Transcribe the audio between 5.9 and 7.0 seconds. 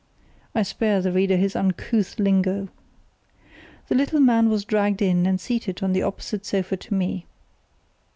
the opposite sofa to